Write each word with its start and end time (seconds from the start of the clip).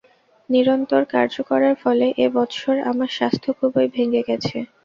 নিরন্তর 0.49 1.01
কার্য 1.13 1.35
করার 1.49 1.75
ফলে 1.83 2.05
এ 2.17 2.35
বৎসর 2.35 2.75
আমার 2.89 3.09
স্বাস্থ্য 3.17 3.49
খুবই 3.59 3.87
ভেঙে 3.95 4.21
গেছে। 4.29 4.57